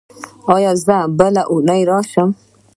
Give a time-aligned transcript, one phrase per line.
[0.53, 2.29] ایا زه بله اونۍ راشم؟